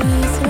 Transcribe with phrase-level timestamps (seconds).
[0.00, 0.45] Please.